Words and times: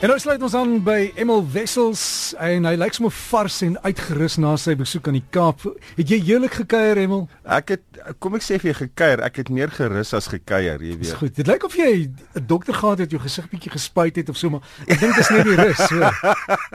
En 0.00 0.08
nou 0.08 0.14
sluit 0.16 0.40
ons 0.40 0.54
aan 0.56 0.70
by 0.80 1.10
Emil 1.20 1.42
Wessels 1.52 2.02
en 2.40 2.64
hy 2.64 2.70
lyk 2.80 2.94
sommer 2.96 3.12
vars 3.12 3.58
en 3.66 3.74
uitgerus 3.82 4.38
na 4.40 4.54
sy 4.56 4.72
besoek 4.80 5.10
aan 5.10 5.18
die 5.18 5.26
Kaap. 5.36 5.66
Het 5.98 6.14
jy 6.14 6.18
heerlik 6.24 6.54
gekuier 6.56 6.96
Emil? 7.02 7.26
Ek 7.44 7.74
het 7.74 7.98
kom 8.16 8.38
ek 8.38 8.46
sê 8.46 8.56
vir 8.62 8.70
jou 8.70 8.78
gekuier, 8.78 9.20
ek 9.26 9.42
het 9.42 9.50
meer 9.52 9.68
gerus 9.76 10.14
as 10.16 10.30
gekuier, 10.32 10.80
jy 10.80 10.94
weet. 10.94 11.02
Dis 11.02 11.18
goed. 11.20 11.34
Dit 11.36 11.50
lyk 11.52 11.66
of 11.68 11.76
jy 11.76 12.08
'n 12.08 12.46
dokter 12.48 12.78
gehad 12.80 13.04
het 13.04 13.12
jou 13.12 13.20
gesig 13.20 13.50
bietjie 13.52 13.74
gespuit 13.76 14.16
het 14.16 14.32
of 14.32 14.40
so 14.40 14.48
maar 14.48 14.64
ek 14.88 15.04
dink 15.04 15.20
dit 15.20 15.20
is 15.20 15.30
net 15.36 15.44
die 15.44 15.58
rus. 15.60 15.84
So. 15.84 16.00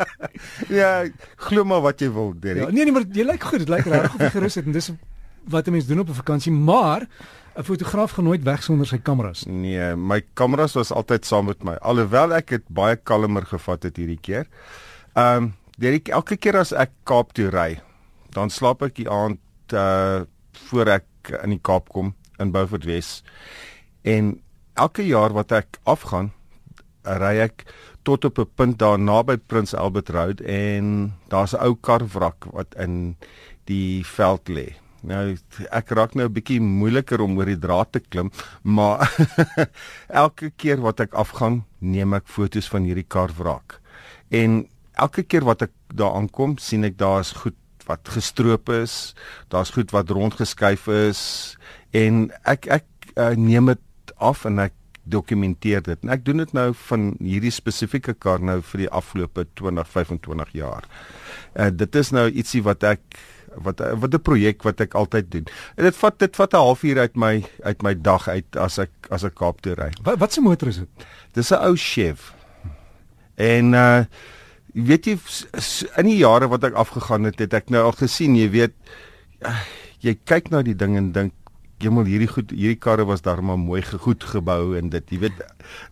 ja, 0.82 1.10
glo 1.50 1.66
maar 1.66 1.82
wat 1.82 2.06
jy 2.06 2.12
wil, 2.14 2.30
Derek. 2.38 2.62
Ja, 2.62 2.70
nee 2.70 2.86
nee, 2.86 2.94
maar 2.94 3.10
jy 3.10 3.26
lyk 3.26 3.42
goed. 3.42 3.66
Dit 3.66 3.74
lyk 3.74 3.90
regtig 3.90 4.14
of 4.14 4.22
jy 4.22 4.30
gerus 4.38 4.56
het 4.62 4.66
en 4.70 4.72
dis 4.72 4.92
wat 5.50 5.66
'n 5.66 5.72
mens 5.72 5.88
doen 5.90 6.06
op 6.06 6.10
'n 6.14 6.22
vakansie, 6.22 6.54
maar 6.54 7.10
'n 7.56 7.64
fotograaf 7.64 8.12
gaan 8.12 8.24
nooit 8.24 8.44
weg 8.44 8.64
sonder 8.64 8.88
sy 8.88 8.98
kameras. 8.98 9.46
Nee, 9.46 9.96
my 9.96 10.22
kameras 10.34 10.74
was 10.74 10.92
altyd 10.92 11.26
saam 11.26 11.46
met 11.46 11.64
my. 11.64 11.76
Alhoewel 11.80 12.34
ek 12.36 12.50
dit 12.50 12.68
baie 12.68 12.96
kalmer 12.96 13.46
gevat 13.46 13.84
het 13.84 13.96
hierdie 13.98 14.20
keer. 14.22 14.48
Ehm, 15.16 15.44
um, 15.44 15.54
Derek, 15.78 16.08
elke 16.08 16.38
keer 16.38 16.56
as 16.56 16.72
ek 16.72 16.92
Kaap 17.04 17.34
toe 17.36 17.50
ry, 17.52 17.82
dan 18.32 18.50
slaap 18.50 18.82
ek 18.82 18.96
die 18.96 19.10
aand 19.10 19.40
uh 19.74 20.24
voor 20.70 20.88
ek 20.88 21.32
in 21.44 21.50
die 21.50 21.60
Kaap 21.60 21.90
kom 21.92 22.14
in 22.40 22.52
Beaufort 22.52 22.86
Wes. 22.88 23.24
En 24.04 24.40
elke 24.74 25.04
jaar 25.04 25.34
wat 25.36 25.52
ek 25.52 25.80
afgaan, 25.84 26.32
ry 27.04 27.36
ek 27.44 27.66
tot 28.04 28.26
op 28.26 28.40
'n 28.40 28.50
punt 28.56 28.80
daar 28.80 29.00
naby 29.00 29.38
Prins 29.38 29.74
Albert 29.76 30.10
Road 30.10 30.42
en 30.42 31.14
daar's 31.28 31.54
'n 31.54 31.64
ou 31.64 31.76
karwrak 31.76 32.46
wat 32.52 32.76
in 32.78 33.18
die 33.66 34.06
veld 34.06 34.48
lê. 34.50 34.76
Nou 35.06 35.36
ek 35.70 35.92
raak 35.98 36.16
nou 36.16 36.26
'n 36.28 36.34
bietjie 36.34 36.60
moeiliker 36.62 37.22
om 37.22 37.38
oor 37.38 37.46
die 37.46 37.60
draad 37.60 37.92
te 37.92 38.00
klim, 38.00 38.32
maar 38.64 39.06
elke 40.24 40.50
keer 40.58 40.82
wat 40.82 41.00
ek 41.00 41.14
afgaan, 41.14 41.64
neem 41.80 42.14
ek 42.14 42.28
foto's 42.28 42.68
van 42.68 42.84
hierdie 42.84 43.08
karwrak. 43.08 43.80
En 44.30 44.66
elke 44.98 45.24
keer 45.24 45.46
wat 45.46 45.62
ek 45.62 45.74
daar 45.94 46.16
aankom, 46.18 46.58
sien 46.58 46.84
ek 46.84 46.98
daar's 46.98 47.32
goed 47.44 47.58
wat 47.86 48.10
gestroop 48.10 48.70
is, 48.70 49.14
daar's 49.54 49.70
goed 49.76 49.92
wat 49.94 50.10
rondgeskuif 50.10 50.88
is 50.88 51.22
en 51.94 52.32
ek 52.44 52.66
ek 52.68 52.86
uh, 53.16 53.36
neem 53.38 53.70
dit 53.76 54.16
af 54.18 54.46
en 54.46 54.60
ek 54.60 54.74
dokumenteer 55.06 55.84
dit. 55.86 56.02
En 56.02 56.10
ek 56.10 56.26
doen 56.26 56.42
dit 56.42 56.54
nou 56.58 56.72
van 56.90 57.12
hierdie 57.22 57.54
spesifieke 57.54 58.16
kar 58.18 58.42
nou 58.42 58.58
vir 58.74 58.86
die 58.86 58.90
afgelope 58.90 59.46
20, 59.54 59.86
25 59.86 60.56
jaar. 60.58 60.88
Uh, 61.54 61.70
dit 61.70 61.96
is 62.02 62.10
nou 62.16 62.26
ietsie 62.32 62.64
wat 62.66 62.84
ek 62.96 63.20
wat 63.64 63.80
wat 63.80 64.14
'n 64.14 64.22
projek 64.22 64.64
wat 64.64 64.80
ek 64.80 64.94
altyd 64.94 65.32
doen. 65.32 65.46
En 65.76 65.84
dit 65.84 65.96
vat 65.96 66.20
dit 66.20 66.36
vat 66.36 66.54
'n 66.54 66.58
halfuur 66.58 67.00
uit 67.00 67.16
my 67.16 67.44
uit 67.64 67.82
my 67.82 67.94
dag 68.02 68.28
uit 68.28 68.56
as 68.56 68.78
ek 68.78 68.92
as 69.10 69.24
ek 69.24 69.36
Kaap 69.36 69.62
toe 69.62 69.74
ry. 69.74 69.92
Wat 70.04 70.18
wat 70.18 70.34
se 70.34 70.42
motor 70.42 70.68
is 70.68 70.78
dit? 70.78 71.06
Dis 71.34 71.52
'n 71.52 71.62
ou 71.62 71.76
Chev. 71.76 72.32
En 73.36 73.74
uh 73.74 74.04
weet 74.76 75.06
jy 75.06 75.18
in 75.98 76.06
die 76.06 76.18
jare 76.18 76.48
wat 76.48 76.64
ek 76.64 76.74
afgegaan 76.74 77.24
het, 77.24 77.40
het 77.40 77.54
ek 77.54 77.70
nou 77.70 77.84
al 77.84 77.96
gesien, 77.96 78.36
jy 78.36 78.50
weet 78.50 78.74
jy 80.04 80.18
kyk 80.28 80.50
na 80.52 80.62
die 80.62 80.76
ding 80.76 80.98
en 80.98 81.12
dink 81.12 81.34
Hemel 81.84 82.08
hierdie 82.08 82.30
goed 82.32 82.52
hierdie 82.56 82.80
karre 82.80 83.06
was 83.06 83.22
daar 83.22 83.42
maar 83.44 83.60
mooi 83.60 83.82
goed 83.84 84.24
gebou 84.24 84.78
en 84.78 84.90
dit 84.90 85.12
jy 85.12 85.20
weet 85.26 85.42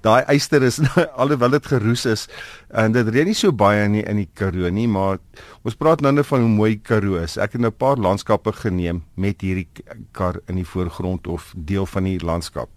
daai 0.06 0.24
eyster 0.32 0.64
is 0.64 0.80
alhoewel 1.22 1.52
dit 1.58 1.66
geroes 1.68 2.06
is 2.06 2.28
en 2.72 2.96
dit 2.96 3.08
reën 3.08 3.28
nie 3.28 3.36
so 3.36 3.52
baie 3.52 3.84
in 3.84 3.98
die, 4.00 4.06
in 4.08 4.22
die 4.24 4.30
Karoo 4.34 4.72
nie 4.72 4.88
maar 4.88 5.20
ons 5.64 5.76
praat 5.76 6.02
nou 6.02 6.14
net 6.16 6.28
van 6.30 6.44
hoe 6.44 6.50
mooi 6.50 6.78
Karoo 6.80 7.20
is. 7.20 7.38
Ek 7.38 7.58
het 7.58 7.62
nou 7.62 7.72
'n 7.72 7.78
paar 7.78 7.98
landskappe 7.98 8.54
geneem 8.54 9.04
met 9.16 9.42
hierdie 9.42 9.68
kar 10.12 10.40
in 10.48 10.56
die 10.56 10.68
voorgrond 10.68 11.28
of 11.28 11.54
deel 11.56 11.86
van 11.86 12.04
die 12.04 12.20
landskap. 12.20 12.70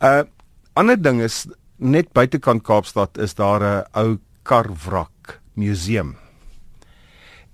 'n 0.00 0.06
uh, 0.06 0.22
Ander 0.74 0.98
ding 0.98 1.20
is 1.22 1.46
net 1.78 2.08
buitekant 2.12 2.64
Kaapstad 2.66 3.18
is 3.18 3.34
daar 3.34 3.62
'n 3.62 3.86
ou 3.94 4.18
karwrak 4.42 5.40
museum. 5.54 6.16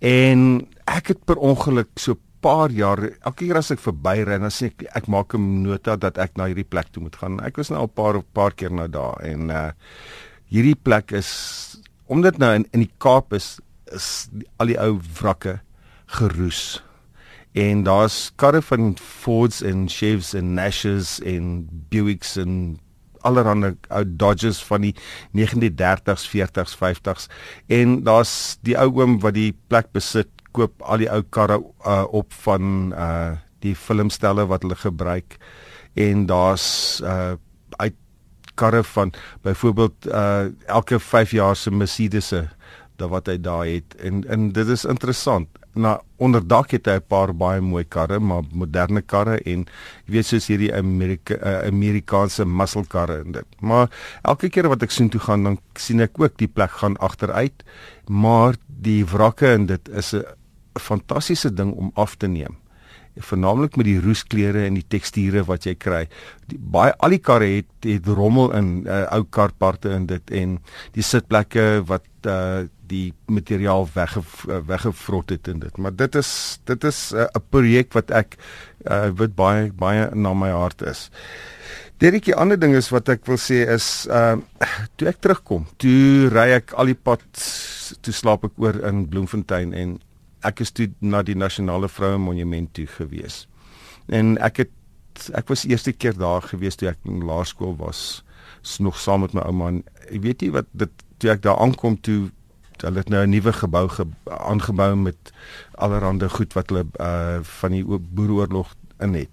En 0.00 0.66
ek 0.86 1.12
het 1.12 1.24
per 1.24 1.36
ongeluk 1.36 1.88
so 1.96 2.16
paar 2.40 2.72
jaar 2.72 3.02
elke 3.20 3.44
keer 3.44 3.60
as 3.60 3.70
ek 3.74 3.82
verbyry 3.84 4.36
en 4.36 4.46
dan 4.46 4.54
sê 4.54 4.70
ek 4.70 4.84
ek 4.96 5.08
maak 5.12 5.34
'n 5.34 5.62
nota 5.62 5.96
dat 5.96 6.18
ek 6.18 6.36
na 6.36 6.48
hierdie 6.48 6.68
plek 6.68 6.92
toe 6.92 7.02
moet 7.02 7.16
gaan. 7.16 7.40
Ek 7.40 7.56
was 7.56 7.70
nou 7.70 7.80
al 7.80 7.88
'n 7.88 7.94
paar 7.94 8.22
paar 8.22 8.52
keer 8.52 8.72
nou 8.72 8.88
daar 8.88 9.20
en 9.22 9.50
uh 9.50 9.72
hierdie 10.50 10.74
plek 10.74 11.12
is 11.12 11.80
omdat 12.06 12.38
nou 12.38 12.54
in 12.54 12.66
in 12.72 12.80
die 12.80 12.94
Kaap 12.98 13.32
is 13.32 13.60
is 13.92 14.28
al 14.58 14.66
die 14.66 14.78
ou 14.78 15.00
wrakke 15.20 15.60
geroes. 16.06 16.82
En 17.52 17.82
daar's 17.82 18.30
karre 18.36 18.62
van 18.62 18.96
Fords 18.96 19.62
en 19.62 19.88
Chevs 19.88 20.34
en 20.34 20.54
Nashes 20.54 21.20
en 21.20 21.68
Buicks 21.88 22.36
en 22.36 22.78
allerhande 23.20 23.76
ou 23.88 24.04
Dodges 24.06 24.62
van 24.64 24.80
die 24.80 24.94
1930s, 25.36 26.26
40s, 26.30 26.76
50s 26.78 27.28
en 27.66 28.02
daar's 28.06 28.58
die 28.62 28.76
ou 28.78 28.88
oom 29.00 29.18
wat 29.20 29.34
die 29.34 29.52
plek 29.68 29.90
besit 29.92 30.30
koop 30.52 30.82
al 30.82 30.98
die 30.98 31.10
ou 31.10 31.22
karre 31.22 31.60
uh, 31.86 32.04
op 32.10 32.32
van 32.32 32.92
uh 32.96 33.36
die 33.60 33.74
filmstelle 33.76 34.46
wat 34.48 34.62
hulle 34.64 34.76
gebruik. 34.76 35.36
En 35.92 36.26
daar's 36.26 37.00
uh 37.04 37.36
uit 37.76 37.94
karre 38.54 38.84
van 38.84 39.12
byvoorbeeld 39.42 40.06
uh 40.06 40.48
elke 40.66 41.00
5 41.00 41.30
jaar 41.30 41.56
se 41.56 41.70
Mercedes'e 41.70 42.48
wat 43.08 43.26
hy 43.26 43.38
daar 43.40 43.66
het. 43.66 43.94
En 43.96 44.24
en 44.28 44.52
dit 44.52 44.68
is 44.68 44.84
interessant. 44.84 45.48
Na 45.72 46.00
onderdak 46.16 46.70
het 46.70 46.86
hy 46.86 46.98
'n 46.98 47.06
paar 47.06 47.34
baie 47.34 47.60
mooi 47.60 47.84
karre 47.84 48.18
maar 48.18 48.42
moderne 48.52 49.00
karre 49.00 49.38
en 49.38 49.66
jy 50.04 50.12
weet 50.12 50.26
soos 50.26 50.46
hierdie 50.46 50.74
Amerika 50.74 51.34
uh, 51.34 51.66
Amerikaanse 51.66 52.44
muscle 52.44 52.86
karre 52.86 53.20
en 53.24 53.32
dit. 53.32 53.46
Maar 53.60 53.88
elke 54.22 54.48
keer 54.48 54.68
wat 54.68 54.82
ek 54.82 54.90
sien 54.90 55.08
toe 55.08 55.20
gaan 55.20 55.44
dan 55.44 55.58
sien 55.74 56.00
ek 56.00 56.20
ook 56.20 56.36
die 56.36 56.48
plek 56.48 56.70
gaan 56.70 56.96
agteruit. 56.96 57.64
Maar 58.08 58.54
die 58.66 59.04
wrakke 59.06 59.52
en 59.52 59.66
dit 59.66 59.88
is 59.88 60.14
'n 60.14 60.24
'n 60.74 60.80
fantastiese 60.80 61.54
ding 61.54 61.72
om 61.72 61.90
af 61.94 62.16
te 62.16 62.26
neem. 62.26 62.56
Vernaamlik 63.20 63.76
met 63.76 63.84
die 63.84 64.00
roesklere 64.00 64.64
en 64.64 64.74
die 64.74 64.86
teksture 64.88 65.42
wat 65.44 65.66
jy 65.66 65.74
kry. 65.74 66.08
Die 66.46 66.58
baie 66.58 66.94
al 67.02 67.10
die 67.10 67.18
karre 67.18 67.48
het 67.56 67.66
het 67.84 68.06
rommel 68.06 68.52
in 68.56 68.86
uh, 68.86 69.02
ou 69.12 69.24
karparte 69.24 69.90
in 69.90 70.06
dit 70.06 70.30
en 70.30 70.58
die 70.94 71.02
sitplekke 71.02 71.82
wat 71.86 72.06
uh, 72.26 72.62
die 72.90 73.12
materiaal 73.26 73.88
wegge 73.94 74.22
uh, 74.48 74.60
weggevrot 74.66 75.30
het 75.30 75.48
in 75.48 75.58
dit. 75.58 75.76
Maar 75.76 75.96
dit 75.96 76.14
is 76.14 76.60
dit 76.64 76.84
is 76.84 77.12
'n 77.12 77.26
uh, 77.26 77.42
projek 77.50 77.92
wat 77.92 78.10
ek 78.10 78.38
uh, 78.86 79.10
wat 79.10 79.34
baie 79.34 79.72
baie 79.72 80.08
na 80.14 80.34
my 80.34 80.50
hart 80.50 80.82
is. 80.82 81.10
Dit 81.98 82.24
die 82.24 82.34
ander 82.34 82.56
ding 82.56 82.74
is 82.74 82.88
wat 82.88 83.08
ek 83.08 83.26
wil 83.26 83.36
sê 83.36 83.66
is 83.68 84.06
uh 84.08 84.36
toe 84.96 85.08
ek 85.08 85.20
terugkom, 85.20 85.66
toe 85.76 86.30
ry 86.32 86.50
ek 86.56 86.72
al 86.72 86.86
die 86.86 86.96
pad 86.96 87.20
toe 88.00 88.12
slaap 88.12 88.44
ek 88.44 88.56
oor 88.56 88.78
in 88.88 89.08
Bloemfontein 89.08 89.74
en 89.74 89.98
ek 90.46 90.60
is 90.60 90.72
toe 90.72 90.90
na 91.00 91.22
die 91.22 91.36
nasionale 91.36 91.88
vroue 91.88 92.18
monument 92.18 92.72
toe 92.74 92.86
gewees. 92.86 93.46
En 94.08 94.36
ek 94.38 94.64
het 94.64 94.76
ek 95.36 95.50
was 95.52 95.66
eerste 95.68 95.92
keer 95.92 96.16
daar 96.16 96.42
gewees 96.42 96.78
toe 96.80 96.88
ek 96.88 96.98
in 97.04 97.24
laerskool 97.26 97.76
was, 97.76 98.22
nog 98.78 98.98
saam 98.98 99.20
met 99.20 99.34
my 99.36 99.44
ouma. 99.44 99.72
Ek 100.08 100.22
weet 100.24 100.44
nie 100.44 100.52
wat 100.54 100.68
dit 100.72 100.92
toe 101.20 101.30
ek 101.34 101.42
daar 101.44 101.60
aankom 101.60 101.98
toe 102.00 102.30
hulle 102.80 103.02
het 103.02 103.10
nou 103.12 103.26
'n 103.26 103.30
nuwe 103.30 103.52
gebou 103.52 103.88
ge, 103.88 104.06
aangebou 104.24 104.96
met 104.96 105.32
allerlei 105.76 106.28
goed 106.28 106.52
wat 106.52 106.70
hulle 106.70 106.86
uh 106.98 107.38
van 107.42 107.70
die 107.70 107.84
boereoorlog 107.84 108.74
in 109.00 109.14
het. 109.14 109.28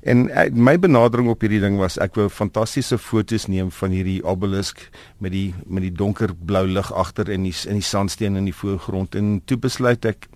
En 0.00 0.28
uh, 0.28 0.50
my 0.52 0.78
benadering 0.78 1.28
op 1.28 1.40
hierdie 1.40 1.60
ding 1.60 1.78
was 1.78 1.98
ek 1.98 2.14
wou 2.14 2.28
fantastiese 2.28 2.98
foto's 2.98 3.46
neem 3.46 3.70
van 3.70 3.90
hierdie 3.90 4.22
obelisk 4.24 4.88
met 5.18 5.32
die 5.32 5.54
met 5.66 5.82
die 5.82 5.92
donkerblou 5.92 6.66
lig 6.66 6.92
agter 6.92 7.30
en 7.30 7.42
die 7.42 7.54
in 7.66 7.80
die 7.80 7.88
sandsteen 7.88 8.36
in 8.36 8.44
die 8.44 8.54
voorgrond 8.54 9.14
en 9.14 9.40
toe 9.44 9.56
besluit 9.56 10.04
ek 10.04 10.28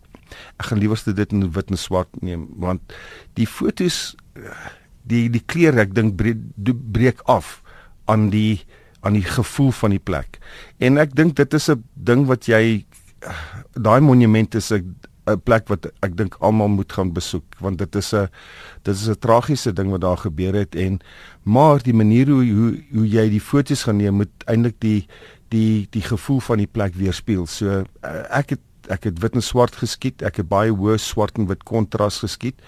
ek 0.58 0.70
gaan 0.70 0.78
liewerste 0.82 1.12
dit 1.12 1.32
in 1.32 1.50
wit 1.52 1.70
en 1.70 1.80
swart 1.80 2.22
neem 2.22 2.48
want 2.60 2.94
die 3.34 3.46
fotos 3.46 4.16
die 5.02 5.28
die 5.32 5.42
kleur 5.46 5.78
ek 5.78 5.94
dink 5.94 6.16
breek, 6.16 6.38
breek 6.92 7.20
af 7.26 7.60
aan 8.10 8.30
die 8.30 8.62
aan 9.00 9.16
die 9.16 9.24
gevoel 9.24 9.70
van 9.72 9.94
die 9.94 10.02
plek. 10.02 10.36
En 10.78 11.00
ek 11.00 11.14
dink 11.16 11.36
dit 11.36 11.54
is 11.54 11.70
'n 11.70 11.82
ding 11.94 12.26
wat 12.26 12.44
jy 12.46 12.84
daai 13.72 14.00
monument 14.00 14.54
is 14.54 14.72
'n 14.72 14.96
'n 15.26 15.40
plek 15.44 15.68
wat 15.68 15.86
ek 16.02 16.16
dink 16.16 16.36
almal 16.40 16.68
moet 16.68 16.92
gaan 16.92 17.12
besoek 17.12 17.44
want 17.60 17.78
dit 17.78 17.94
is 17.96 18.12
'n 18.14 18.28
dit 18.82 18.94
is 18.94 19.08
'n 19.08 19.18
tragiese 19.18 19.72
ding 19.72 19.90
wat 19.90 20.00
daar 20.00 20.16
gebeur 20.16 20.54
het 20.54 20.74
en 20.74 21.00
maar 21.42 21.82
die 21.82 21.94
manier 21.94 22.28
hoe 22.28 22.44
hoe 22.44 22.72
hoe 22.92 23.08
jy 23.08 23.28
die 23.28 23.40
fotos 23.40 23.82
gaan 23.82 23.96
neem 23.96 24.14
moet 24.14 24.34
eintlik 24.46 24.80
die 24.80 25.06
die 25.48 25.86
die 25.90 26.02
gevoel 26.02 26.40
van 26.40 26.58
die 26.58 26.70
plek 26.70 26.94
weerspieël. 26.94 27.46
So 27.46 27.84
ek 28.30 28.50
het 28.50 28.60
ek 28.88 29.04
het 29.04 29.20
wit 29.20 29.34
en 29.34 29.42
swart 29.42 29.76
geskiet. 29.76 30.22
Ek 30.22 30.36
het 30.40 30.48
baie 30.48 30.72
hoë 30.72 30.98
swart 30.98 31.38
en 31.38 31.46
wit 31.46 31.64
kontras 31.64 32.20
geskiet. 32.24 32.60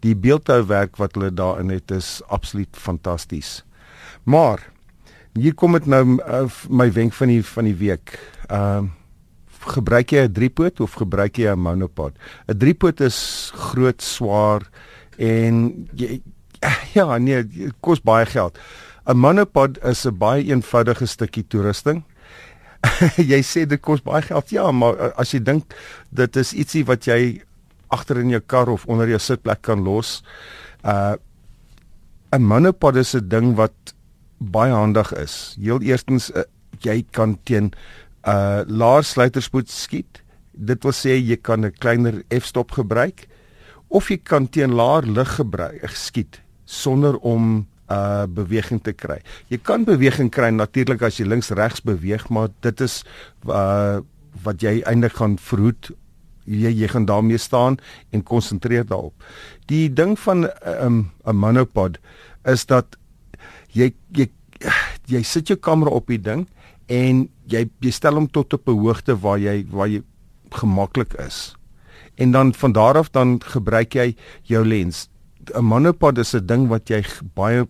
Die 0.00 0.14
beeldhouwerk 0.14 0.96
wat 0.96 1.14
hulle 1.14 1.30
daarin 1.30 1.70
het 1.70 1.90
is 1.90 2.20
absoluut 2.28 2.76
fantasties. 2.76 3.62
Maar 4.24 4.64
hier 5.34 5.54
kom 5.54 5.72
dit 5.72 5.86
nou 5.86 6.18
uh, 6.18 6.46
my 6.68 6.90
wenk 6.92 7.14
van 7.14 7.28
die 7.28 7.42
van 7.44 7.64
die 7.64 7.76
week. 7.76 8.18
Ehm 8.48 8.90
uh, 8.90 8.96
gebruik 9.60 10.12
jy 10.12 10.22
'n 10.24 10.32
driepoot 10.32 10.80
of 10.80 10.94
gebruik 10.96 11.36
jy 11.36 11.52
'n 11.52 11.60
monopod? 11.60 12.16
'n 12.48 12.56
Driepoot 12.56 13.00
is 13.00 13.52
groot, 13.54 14.02
swaar 14.02 14.64
en 15.18 15.86
jy 15.92 16.22
ja, 16.98 17.18
nee, 17.18 17.44
dit 17.44 17.74
kos 17.80 18.00
baie 18.00 18.26
geld. 18.26 18.58
'n 19.06 19.16
Monopod 19.16 19.78
is 19.84 20.06
'n 20.06 20.16
baie 20.16 20.44
eenvoudige 20.44 21.06
stukkie 21.06 21.46
toerusting 21.46 22.04
jy 23.32 23.40
sê 23.44 23.66
dit 23.68 23.80
kos 23.82 24.02
baie 24.04 24.22
geld. 24.24 24.52
Ja, 24.54 24.70
maar 24.72 24.96
uh, 24.96 25.10
as 25.20 25.34
jy 25.34 25.42
dink 25.44 25.74
dit 26.16 26.36
is 26.40 26.52
ietsie 26.56 26.84
wat 26.88 27.08
jy 27.08 27.40
agter 27.90 28.20
in 28.22 28.30
jou 28.30 28.40
kar 28.40 28.70
of 28.70 28.86
onder 28.90 29.10
jou 29.10 29.18
sitplek 29.20 29.62
kan 29.66 29.84
los. 29.84 30.20
Uh 30.84 31.16
'n 32.32 32.46
monopod 32.46 32.96
is 32.96 33.14
'n 33.14 33.28
ding 33.28 33.56
wat 33.56 33.94
baie 34.38 34.72
handig 34.72 35.12
is. 35.18 35.56
Heel 35.58 35.80
eerstens 35.82 36.30
uh, 36.30 36.44
jy 36.80 37.04
kan 37.10 37.38
teen 37.44 37.72
uh 38.24 38.62
laer 38.66 39.02
sluiterspoed 39.02 39.68
skiet. 39.68 40.22
Dit 40.52 40.82
wil 40.82 40.92
sê 40.92 41.18
jy 41.18 41.36
kan 41.36 41.64
'n 41.66 41.74
kleiner 41.78 42.22
f-stop 42.30 42.70
gebruik 42.72 43.26
of 43.88 44.08
jy 44.08 44.18
kan 44.22 44.48
teen 44.48 44.72
laer 44.72 45.02
lug 45.02 45.36
gebruik 45.36 45.90
skiet 45.90 46.40
sonder 46.64 47.18
om 47.18 47.66
uh 47.90 48.26
beweging 48.26 48.82
te 48.82 48.92
kry. 48.92 49.20
Jy 49.48 49.58
kan 49.62 49.84
beweging 49.84 50.30
kry 50.30 50.50
natuurlik 50.50 51.02
as 51.02 51.18
jy 51.18 51.26
links 51.26 51.50
regs 51.50 51.82
beweeg, 51.82 52.28
maar 52.30 52.48
dit 52.60 52.80
is 52.80 53.02
uh 53.46 54.00
wat 54.44 54.62
jy 54.62 54.80
eintlik 54.86 55.16
gaan 55.18 55.36
verhoed 55.42 55.90
jy 56.50 56.70
jy 56.72 56.88
gaan 56.88 57.06
daarmee 57.06 57.38
staan 57.38 57.78
en 58.10 58.22
konsentreer 58.22 58.86
daarop. 58.86 59.14
Die 59.66 59.92
ding 59.92 60.18
van 60.18 60.46
'n 60.46 60.50
um, 60.82 61.10
'n 61.26 61.36
monopod 61.36 61.98
is 62.44 62.66
dat 62.66 62.96
jy 63.72 63.92
jy 64.12 64.30
jy 65.06 65.22
sit 65.22 65.48
jou 65.48 65.58
kamera 65.58 65.90
op 65.90 66.06
die 66.06 66.20
ding 66.20 66.46
en 66.88 67.28
jy 67.46 67.68
jy 67.80 67.90
stel 67.90 68.14
hom 68.14 68.28
tot 68.28 68.52
op 68.52 68.68
'n 68.68 68.78
hoogte 68.78 69.16
waar 69.20 69.38
jy 69.38 69.66
waar 69.70 69.88
jy 69.88 70.02
gemaklik 70.50 71.14
is. 71.14 71.54
En 72.16 72.32
dan 72.32 72.54
van 72.54 72.72
daar 72.72 72.96
af 72.96 73.10
dan 73.10 73.40
gebruik 73.40 73.94
jy 73.94 74.16
jou 74.42 74.64
lens. 74.64 75.08
'n 75.54 75.64
Monopod 75.64 76.18
is 76.18 76.34
'n 76.34 76.46
ding 76.46 76.68
wat 76.68 76.88
jy 76.88 77.04
baie 77.34 77.66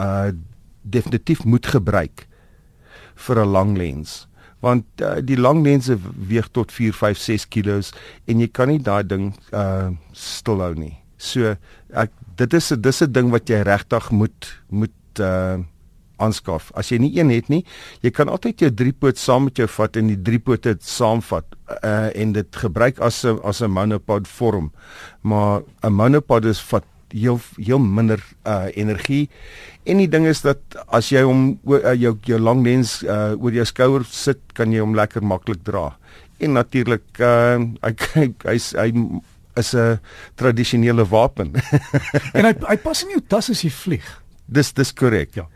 uh 0.00 0.32
definitief 0.84 1.44
moet 1.44 1.66
gebruik 1.66 2.28
vir 3.14 3.40
'n 3.40 3.48
lang 3.48 3.76
lens 3.76 4.28
want 4.64 4.84
uh, 5.04 5.20
die 5.20 5.36
lang 5.36 5.62
lense 5.64 5.96
weeg 6.28 6.48
tot 6.56 6.72
4 6.72 6.92
5 6.96 7.18
6 7.18 7.48
kg 7.52 7.80
en 8.30 8.40
jy 8.40 8.48
kan 8.48 8.68
nie 8.72 8.80
daai 8.80 9.04
ding 9.04 9.32
uh 9.52 9.92
stilhou 10.12 10.72
nie. 10.78 10.96
So 11.20 11.54
ek 11.92 12.12
dit 12.40 12.56
is 12.58 12.72
'n 12.72 12.80
dis 12.80 13.02
'n 13.02 13.12
ding 13.12 13.30
wat 13.30 13.48
jy 13.48 13.62
regtig 13.62 14.10
moet 14.10 14.50
moet 14.70 15.20
uh 15.20 15.58
aanskaf. 16.22 16.70
As 16.78 16.92
jy 16.92 16.98
nie 17.02 17.18
een 17.18 17.30
het 17.30 17.48
nie, 17.50 17.64
jy 18.00 18.10
kan 18.14 18.28
altyd 18.30 18.60
jou 18.60 18.70
driepoot 18.70 19.18
saam 19.18 19.44
met 19.44 19.58
jou 19.58 19.66
vat 19.66 19.96
en 19.96 20.06
die 20.06 20.22
driepote 20.22 20.76
saamvat 20.80 21.44
uh 21.82 22.10
en 22.14 22.32
dit 22.32 22.56
gebruik 22.56 23.00
as 23.00 23.24
'n 23.24 23.40
as 23.44 23.62
'n 23.62 23.70
monopod 23.70 24.28
vorm. 24.28 24.72
Maar 25.22 25.62
'n 25.82 25.92
monopod 25.92 26.44
is 26.44 26.60
vat 26.60 26.84
heel 27.14 27.40
heel 27.56 27.78
minder 27.78 28.22
uh 28.44 28.66
energie. 28.74 29.28
En 29.86 30.00
die 30.02 30.08
ding 30.10 30.26
is 30.26 30.42
dat 30.44 30.58
as 30.86 31.10
jy 31.12 31.22
hom 31.22 31.58
uh, 31.70 31.94
jou 31.94 32.16
jou 32.26 32.40
lang 32.40 32.64
lens 32.66 33.02
uh 33.02 33.34
oor 33.38 33.54
jou 33.54 33.66
skouer 33.68 34.06
sit, 34.10 34.42
kan 34.52 34.72
jy 34.72 34.82
hom 34.82 34.96
lekker 34.98 35.24
maklik 35.24 35.62
dra. 35.64 35.92
En 36.42 36.58
natuurlik 36.58 37.06
uh 37.22 37.62
ek 37.86 38.10
hy's 38.50 38.72
hy 38.78 38.90
is 39.54 39.74
'n 39.74 40.00
tradisionele 40.34 41.06
wapen. 41.06 41.54
en 42.36 42.44
hy 42.44 42.54
hy 42.68 42.76
pas 42.76 43.02
in 43.02 43.14
jou 43.14 43.22
tas 43.28 43.50
as 43.50 43.62
jy 43.62 43.70
vlieg. 43.70 44.08
Dis 44.46 44.72
dis 44.72 44.92
korrek. 44.92 45.34
Ja. 45.34 45.46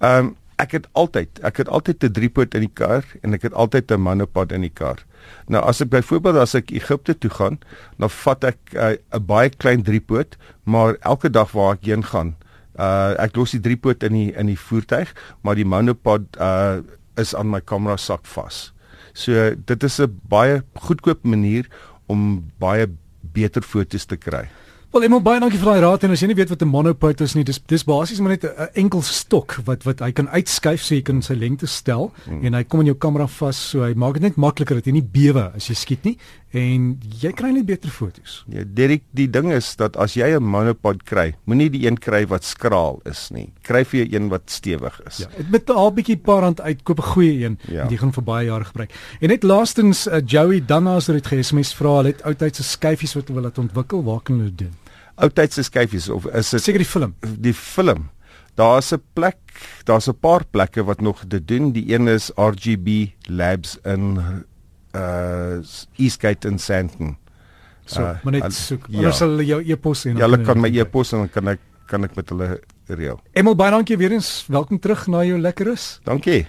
Ehm 0.00 0.26
um, 0.26 0.36
ek 0.62 0.76
het 0.76 0.86
altyd 0.98 1.40
ek 1.48 1.62
het 1.62 1.68
altyd 1.68 2.04
'n 2.04 2.12
driepoot 2.18 2.54
in 2.54 2.66
die 2.66 2.76
kar 2.80 3.04
en 3.22 3.34
ek 3.34 3.42
het 3.42 3.54
altyd 3.54 3.90
'n 3.90 4.00
monopod 4.00 4.52
in 4.52 4.62
die 4.62 4.74
kar. 4.74 4.98
Nou 5.46 5.62
as 5.64 5.80
ek 5.80 5.90
byvoorbeeld 5.90 6.36
as 6.36 6.54
ek 6.54 6.70
Egipte 6.70 7.18
toe 7.18 7.30
gaan, 7.30 7.58
dan 7.98 8.10
vat 8.10 8.44
ek 8.44 8.58
eh, 8.72 8.90
'n 8.90 8.98
uh, 9.16 9.20
baie 9.20 9.50
klein 9.50 9.82
driepoot, 9.82 10.36
maar 10.64 10.96
elke 11.00 11.30
dag 11.30 11.52
waar 11.52 11.74
ek 11.74 11.84
heen 11.84 12.04
gaan, 12.04 12.36
uh 12.78 13.14
ek 13.18 13.36
los 13.36 13.50
die 13.50 13.60
driepoot 13.60 14.02
in 14.02 14.12
die 14.12 14.32
in 14.32 14.46
die 14.46 14.58
voertuig, 14.58 15.14
maar 15.42 15.54
die 15.54 15.68
monopod 15.68 16.36
uh 16.38 16.80
is 17.16 17.34
aan 17.34 17.50
my 17.50 17.60
kamera 17.60 17.96
sak 17.96 18.26
vas. 18.26 18.72
So 19.12 19.54
dit 19.54 19.82
is 19.82 20.00
'n 20.00 20.20
baie 20.28 20.62
goedkoop 20.74 21.24
manier 21.24 21.66
om 22.06 22.50
baie 22.58 22.86
beter 23.20 23.62
foto's 23.62 24.06
te 24.06 24.16
kry. 24.16 24.48
Wel, 24.92 25.08
moet 25.08 25.22
baie 25.24 25.40
dankie 25.40 25.56
vir 25.56 25.70
daai 25.70 25.80
raad 25.80 26.02
en 26.04 26.12
as 26.12 26.20
jy 26.20 26.26
nie 26.28 26.34
weet 26.36 26.50
wat 26.52 26.60
'n 26.62 26.68
monopod 26.68 27.20
is 27.24 27.32
nie, 27.32 27.44
dis 27.48 27.56
dis 27.64 27.84
basies 27.88 28.20
maar 28.20 28.36
net 28.36 28.44
'n 28.44 28.68
enkel 28.76 29.00
stok 29.00 29.56
wat 29.64 29.84
wat 29.88 30.00
hy 30.00 30.12
kan 30.12 30.28
uitskuif 30.28 30.82
so 30.84 30.94
jy 30.94 31.00
kan 31.00 31.22
sy 31.22 31.32
lengte 31.32 31.66
stel 31.66 32.12
hmm. 32.26 32.44
en 32.44 32.52
hy 32.52 32.62
kom 32.64 32.80
in 32.80 32.92
jou 32.92 32.98
kamera 33.00 33.26
vas 33.26 33.56
so 33.56 33.80
hy 33.80 33.94
maak 33.94 34.20
dit 34.20 34.22
net 34.22 34.36
makliker 34.36 34.76
dat 34.76 34.84
jy 34.84 34.92
nie 34.92 35.02
bewe 35.02 35.50
as 35.56 35.68
jy 35.68 35.74
skiet 35.74 36.04
nie 36.04 36.18
en 36.52 37.00
jy 37.22 37.32
kry 37.32 37.52
net 37.52 37.64
beter 37.64 37.88
foto's. 37.88 38.44
Ja, 38.52 38.64
Derek, 38.66 39.02
die 39.16 39.30
ding 39.30 39.50
is 39.50 39.74
dat 39.76 39.96
as 39.96 40.12
jy 40.12 40.28
'n 40.36 40.44
monopod 40.44 41.04
kry, 41.04 41.32
moenie 41.46 41.70
die 41.70 41.86
een 41.86 41.96
kry 41.96 42.26
wat 42.26 42.44
skraal 42.44 43.00
is 43.06 43.30
nie. 43.30 43.50
Kry 43.62 43.84
vir 43.84 44.04
jou 44.04 44.08
een 44.12 44.28
wat 44.28 44.50
stewig 44.50 45.00
is. 45.06 45.18
Ja, 45.18 45.28
dit 45.38 45.50
met 45.50 45.70
'n 45.70 45.94
bietjie 45.94 46.18
paar 46.18 46.42
rand 46.42 46.60
uit, 46.60 46.82
koop 46.84 46.98
'n 46.98 47.12
goeie 47.14 47.44
een 47.44 47.58
ja. 47.68 47.84
en 47.84 47.88
jy 47.88 47.96
gaan 47.96 48.12
vir 48.12 48.24
baie 48.24 48.46
jare 48.46 48.64
gebruik. 48.64 48.92
En 49.20 49.28
net 49.28 49.42
laastens 49.42 50.06
uh, 50.06 50.20
Joey 50.26 50.60
Dannaser 50.60 51.14
het 51.14 51.26
gesê 51.26 51.64
vra 51.76 51.96
hulle 51.96 52.12
het 52.12 52.22
oudtydse 52.22 52.62
skyfies 52.62 53.14
wat 53.14 53.28
hulle 53.28 53.40
wil 53.40 53.48
laat 53.48 53.58
ontwikkel, 53.58 54.04
waar 54.04 54.20
kan 54.20 54.36
hulle 54.36 54.54
doen? 54.54 54.81
Oudtydse 55.16 55.62
skyfies 55.62 56.08
of 56.08 56.26
is 56.26 56.50
dit 56.50 56.62
seker 56.62 56.82
die 56.82 56.88
film? 56.88 57.14
Die 57.20 57.54
film. 57.54 58.10
Daar's 58.54 58.92
'n 58.92 59.00
plek, 59.14 59.38
daar's 59.84 60.08
'n 60.08 60.18
paar 60.20 60.44
plekke 60.44 60.84
wat 60.84 61.00
nog 61.00 61.24
dit 61.26 61.48
doen. 61.48 61.72
Die 61.72 61.94
een 61.94 62.08
is 62.08 62.30
RGB 62.36 63.08
Labs 63.28 63.78
in 63.84 64.18
uh 64.94 65.60
Eastgate 65.96 66.48
in 66.48 66.58
Sandton. 66.58 67.16
So, 67.84 68.02
uh, 68.02 68.22
maar 68.22 68.32
net 68.32 68.54
soek. 68.54 68.86
Ja. 68.88 68.98
Hulle 68.98 69.12
sal 69.12 69.40
jou 69.40 69.62
e-pos 69.64 70.04
en 70.04 70.16
Ja, 70.16 70.28
hulle 70.28 70.42
kan 70.44 70.60
my 70.60 70.68
e-pos 70.68 71.12
en 71.12 71.18
dan 71.18 71.30
kan 71.30 71.48
ek 71.48 71.60
kan 71.86 72.04
ek 72.04 72.14
met 72.16 72.28
hulle 72.28 72.60
reël. 72.86 73.20
Emel 73.32 73.56
baie 73.56 73.70
dankie 73.70 73.96
weer 73.96 74.12
eens. 74.12 74.44
Welkom 74.48 74.78
terug 74.78 75.06
na 75.06 75.24
jou 75.24 75.38
lekkeres. 75.40 76.00
Dankie. 76.04 76.46